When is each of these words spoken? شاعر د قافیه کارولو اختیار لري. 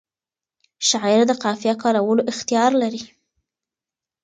شاعر 0.89 1.19
د 1.27 1.31
قافیه 1.43 1.73
کارولو 1.83 2.27
اختیار 2.31 2.71
لري. 2.81 3.03